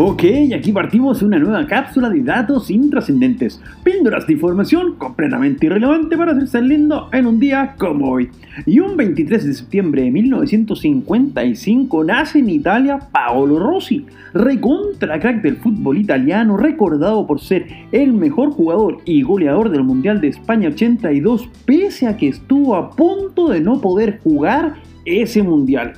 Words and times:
Ok, 0.00 0.22
aquí 0.54 0.70
partimos 0.70 1.22
una 1.22 1.40
nueva 1.40 1.66
cápsula 1.66 2.08
de 2.08 2.22
datos 2.22 2.70
intrascendentes, 2.70 3.60
píldoras 3.82 4.28
de 4.28 4.34
información 4.34 4.94
completamente 4.94 5.66
irrelevante 5.66 6.16
para 6.16 6.30
hacerse 6.30 6.62
lindo 6.62 7.08
en 7.12 7.26
un 7.26 7.40
día 7.40 7.74
como 7.76 8.12
hoy. 8.12 8.30
Y 8.64 8.78
un 8.78 8.96
23 8.96 9.44
de 9.44 9.54
septiembre 9.54 10.02
de 10.02 10.12
1955 10.12 12.04
nace 12.04 12.38
en 12.38 12.48
Italia 12.48 13.00
Paolo 13.10 13.58
Rossi, 13.58 14.06
recontra 14.34 15.18
crack 15.18 15.42
del 15.42 15.56
fútbol 15.56 15.98
italiano, 15.98 16.56
recordado 16.56 17.26
por 17.26 17.40
ser 17.40 17.66
el 17.90 18.12
mejor 18.12 18.50
jugador 18.50 18.98
y 19.04 19.22
goleador 19.22 19.68
del 19.68 19.82
Mundial 19.82 20.20
de 20.20 20.28
España 20.28 20.68
82, 20.68 21.48
pese 21.64 22.06
a 22.06 22.16
que 22.16 22.28
estuvo 22.28 22.76
a 22.76 22.90
punto 22.90 23.48
de 23.48 23.60
no 23.60 23.80
poder 23.80 24.20
jugar 24.22 24.76
ese 25.04 25.42
Mundial. 25.42 25.94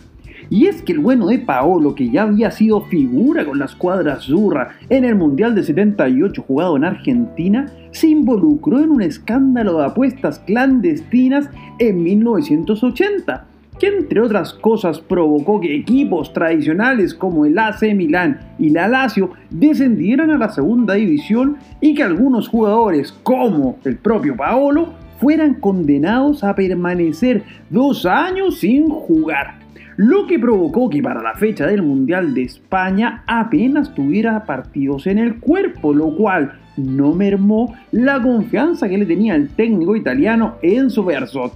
Y 0.51 0.67
es 0.67 0.83
que 0.83 0.93
el 0.93 0.99
bueno 0.99 1.29
de 1.29 1.39
Paolo, 1.39 1.95
que 1.95 2.11
ya 2.11 2.23
había 2.23 2.51
sido 2.51 2.81
figura 2.83 3.45
con 3.45 3.61
la 3.61 3.67
escuadra 3.67 4.17
Zurra 4.17 4.71
en 4.89 5.05
el 5.05 5.15
Mundial 5.15 5.55
de 5.55 5.63
78 5.63 6.43
jugado 6.43 6.77
en 6.77 6.85
Argentina, 6.85 7.67
se 7.93 8.09
involucró 8.09 8.81
en 8.81 8.91
un 8.91 9.01
escándalo 9.01 9.79
de 9.79 9.85
apuestas 9.85 10.41
clandestinas 10.41 11.49
en 11.79 12.03
1980 12.03 13.47
que 13.79 13.87
entre 13.87 14.21
otras 14.21 14.53
cosas 14.53 15.01
provocó 15.01 15.59
que 15.59 15.75
equipos 15.75 16.35
tradicionales 16.35 17.15
como 17.15 17.47
el 17.47 17.59
AC 17.59 17.95
Milán 17.95 18.39
y 18.59 18.69
la 18.69 18.87
Lazio 18.87 19.31
descendieran 19.49 20.31
a 20.31 20.37
la 20.37 20.51
segunda 20.51 20.95
división 20.95 21.57
y 21.81 21.95
que 21.95 22.03
algunos 22.03 22.47
jugadores 22.47 23.13
como 23.23 23.79
el 23.85 23.97
propio 23.97 24.37
Paolo 24.37 24.91
fueran 25.21 25.55
condenados 25.55 26.43
a 26.43 26.55
permanecer 26.55 27.43
dos 27.69 28.07
años 28.07 28.59
sin 28.59 28.89
jugar 28.89 29.61
lo 30.03 30.27
que 30.27 30.39
provocó 30.39 30.89
que 30.89 31.03
para 31.03 31.23
la 31.23 31.35
fecha 31.35 31.67
del 31.67 31.83
Mundial 31.83 32.33
de 32.33 32.45
España 32.45 33.23
apenas 33.27 33.95
tuviera 33.95 34.47
partidos 34.47 35.07
en 35.07 35.19
el 35.19 35.39
cuerpo, 35.39 35.93
lo 35.93 36.17
cual 36.17 36.59
no 36.79 37.13
mermó 37.13 37.75
la 37.93 38.19
confianza 38.23 38.89
que 38.89 38.97
le 38.97 39.05
tenía 39.05 39.35
el 39.35 39.51
técnico 39.51 39.95
italiano 39.95 40.55
Enzo 40.63 41.05
Berzot, 41.05 41.53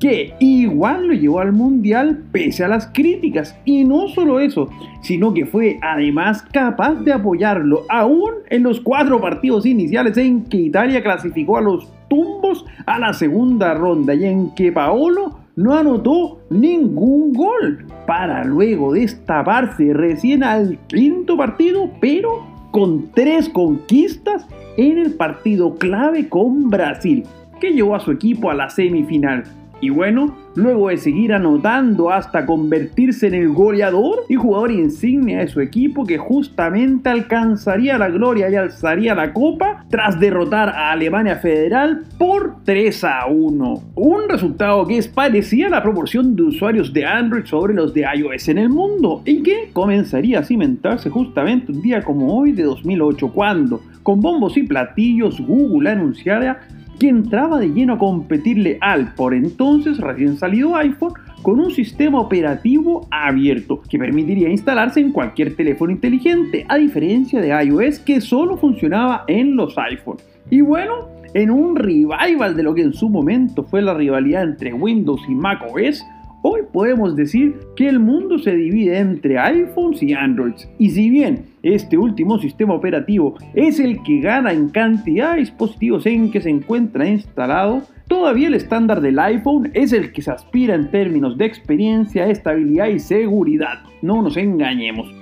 que 0.00 0.32
igual 0.40 1.06
lo 1.06 1.12
llevó 1.12 1.40
al 1.40 1.52
Mundial 1.52 2.22
pese 2.32 2.64
a 2.64 2.68
las 2.68 2.86
críticas. 2.86 3.58
Y 3.66 3.84
no 3.84 4.08
solo 4.08 4.40
eso, 4.40 4.70
sino 5.02 5.34
que 5.34 5.44
fue 5.44 5.78
además 5.82 6.42
capaz 6.50 6.94
de 6.94 7.12
apoyarlo 7.12 7.82
aún 7.90 8.32
en 8.48 8.62
los 8.62 8.80
cuatro 8.80 9.20
partidos 9.20 9.66
iniciales 9.66 10.16
en 10.16 10.44
que 10.44 10.56
Italia 10.56 11.02
clasificó 11.02 11.58
a 11.58 11.60
los 11.60 11.92
tumbos 12.12 12.66
a 12.84 12.98
la 12.98 13.14
segunda 13.14 13.72
ronda 13.72 14.14
y 14.14 14.26
en 14.26 14.54
que 14.54 14.70
Paolo 14.70 15.38
no 15.56 15.74
anotó 15.74 16.40
ningún 16.50 17.32
gol 17.32 17.86
para 18.06 18.44
luego 18.44 18.92
destaparse 18.92 19.94
recién 19.94 20.44
al 20.44 20.78
quinto 20.88 21.38
partido, 21.38 21.88
pero 22.02 22.46
con 22.70 23.10
tres 23.12 23.48
conquistas 23.48 24.46
en 24.76 24.98
el 24.98 25.14
partido 25.14 25.74
clave 25.76 26.28
con 26.28 26.68
Brasil, 26.68 27.24
que 27.58 27.72
llevó 27.72 27.94
a 27.94 28.00
su 28.00 28.10
equipo 28.10 28.50
a 28.50 28.54
la 28.54 28.68
semifinal. 28.68 29.44
Y 29.82 29.90
bueno, 29.90 30.36
luego 30.54 30.90
de 30.90 30.96
seguir 30.96 31.32
anotando 31.32 32.12
hasta 32.12 32.46
convertirse 32.46 33.26
en 33.26 33.34
el 33.34 33.48
goleador 33.48 34.20
y 34.28 34.36
jugador 34.36 34.70
insignia 34.70 35.40
de 35.40 35.48
su 35.48 35.60
equipo 35.60 36.06
que 36.06 36.18
justamente 36.18 37.08
alcanzaría 37.08 37.98
la 37.98 38.08
gloria 38.08 38.48
y 38.48 38.54
alzaría 38.54 39.16
la 39.16 39.32
copa 39.32 39.84
tras 39.90 40.20
derrotar 40.20 40.68
a 40.68 40.92
Alemania 40.92 41.34
Federal 41.34 42.04
por 42.16 42.62
3 42.64 43.02
a 43.02 43.26
1. 43.26 43.82
Un 43.96 44.28
resultado 44.28 44.86
que 44.86 44.98
es 44.98 45.08
parecía 45.08 45.68
la 45.68 45.82
proporción 45.82 46.36
de 46.36 46.44
usuarios 46.44 46.92
de 46.92 47.04
Android 47.04 47.46
sobre 47.46 47.74
los 47.74 47.92
de 47.92 48.06
iOS 48.14 48.50
en 48.50 48.58
el 48.58 48.68
mundo 48.68 49.22
y 49.24 49.42
que 49.42 49.70
comenzaría 49.72 50.38
a 50.38 50.44
cimentarse 50.44 51.10
justamente 51.10 51.72
un 51.72 51.82
día 51.82 52.02
como 52.02 52.38
hoy 52.38 52.52
de 52.52 52.62
2008 52.62 53.32
cuando, 53.32 53.82
con 54.04 54.20
bombos 54.20 54.56
y 54.56 54.62
platillos, 54.62 55.40
Google 55.40 55.90
anunciara 55.90 56.60
que 56.98 57.08
entraba 57.08 57.58
de 57.58 57.68
lleno 57.68 57.94
a 57.94 57.98
competirle 57.98 58.78
al 58.80 59.14
por 59.14 59.34
entonces 59.34 59.98
recién 59.98 60.36
salido 60.36 60.76
iPhone 60.76 61.14
con 61.42 61.58
un 61.58 61.70
sistema 61.70 62.20
operativo 62.20 63.06
abierto 63.10 63.82
que 63.88 63.98
permitiría 63.98 64.48
instalarse 64.48 65.00
en 65.00 65.12
cualquier 65.12 65.56
teléfono 65.56 65.92
inteligente, 65.92 66.64
a 66.68 66.76
diferencia 66.76 67.40
de 67.40 67.48
iOS 67.64 67.98
que 67.98 68.20
solo 68.20 68.56
funcionaba 68.56 69.24
en 69.26 69.56
los 69.56 69.76
iPhone. 69.76 70.18
Y 70.50 70.60
bueno, 70.60 71.08
en 71.34 71.50
un 71.50 71.76
revival 71.76 72.56
de 72.56 72.62
lo 72.62 72.74
que 72.74 72.82
en 72.82 72.92
su 72.92 73.08
momento 73.08 73.64
fue 73.64 73.82
la 73.82 73.94
rivalidad 73.94 74.44
entre 74.44 74.72
Windows 74.72 75.22
y 75.28 75.34
macOS, 75.34 76.04
Hoy 76.44 76.62
podemos 76.72 77.14
decir 77.14 77.54
que 77.76 77.88
el 77.88 78.00
mundo 78.00 78.36
se 78.36 78.56
divide 78.56 78.98
entre 78.98 79.38
iPhones 79.38 80.02
y 80.02 80.12
Androids. 80.12 80.68
Y 80.76 80.90
si 80.90 81.08
bien 81.08 81.46
este 81.62 81.96
último 81.96 82.36
sistema 82.40 82.74
operativo 82.74 83.36
es 83.54 83.78
el 83.78 84.02
que 84.02 84.18
gana 84.18 84.52
en 84.52 84.68
cantidad 84.68 85.34
de 85.34 85.40
dispositivos 85.40 86.04
en 86.06 86.32
que 86.32 86.40
se 86.40 86.50
encuentra 86.50 87.06
instalado, 87.06 87.82
todavía 88.08 88.48
el 88.48 88.54
estándar 88.54 89.00
del 89.00 89.20
iPhone 89.20 89.70
es 89.72 89.92
el 89.92 90.12
que 90.12 90.22
se 90.22 90.32
aspira 90.32 90.74
en 90.74 90.90
términos 90.90 91.38
de 91.38 91.44
experiencia, 91.44 92.28
estabilidad 92.28 92.88
y 92.88 92.98
seguridad. 92.98 93.78
No 94.02 94.20
nos 94.20 94.36
engañemos. 94.36 95.21